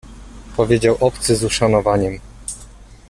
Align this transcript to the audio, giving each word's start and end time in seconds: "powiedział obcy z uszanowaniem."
"powiedział 0.57 0.97
obcy 0.99 1.35
z 1.35 1.43
uszanowaniem." 1.43 2.19